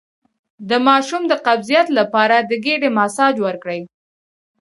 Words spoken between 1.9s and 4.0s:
لپاره د ګیډې مساج وکړئ